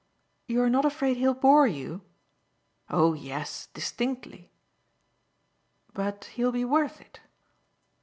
"You're 0.47 0.67
not 0.71 0.83
afraid 0.83 1.17
he'll 1.17 1.35
bore 1.35 1.67
you?" 1.67 2.01
"Oh 2.89 3.13
yes 3.13 3.67
distinctly." 3.71 4.51
"But 5.93 6.25
he'll 6.33 6.51
be 6.51 6.65
worth 6.65 6.99
it? 6.99 7.19